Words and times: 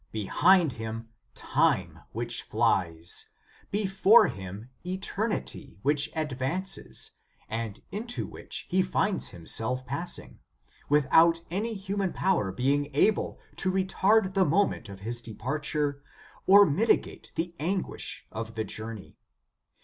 Behind 0.11 0.73
him, 0.73 1.09
time, 1.35 1.99
which 2.11 2.41
flies; 2.41 3.27
before 3.69 4.29
him, 4.29 4.71
eternity, 4.83 5.77
which 5.83 6.09
advances, 6.15 7.11
and 7.47 7.83
into 7.91 8.25
which 8.25 8.65
he 8.67 8.81
finds 8.81 9.29
himself 9.29 9.85
passing, 9.85 10.39
with 10.89 11.05
out 11.11 11.41
any 11.51 11.75
human 11.75 12.13
power 12.13 12.51
being 12.51 12.89
able 12.95 13.39
to 13.57 13.71
retard 13.71 14.33
the 14.33 14.43
moment 14.43 14.89
of 14.89 15.01
his 15.01 15.21
departure, 15.21 16.01
or 16.47 16.65
mitigate 16.65 17.31
the 17.35 17.53
anguish 17.59 18.25
of 18.31 18.55
the 18.55 18.63
journey. 18.63 19.19